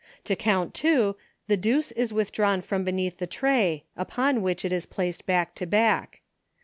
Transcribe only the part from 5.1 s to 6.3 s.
back to back.